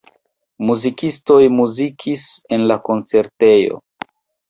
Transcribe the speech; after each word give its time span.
Muzikistoj 0.69 1.37
muzikis 1.59 2.27
en 2.59 2.69
la 2.73 2.81
koncertejo. 2.91 3.83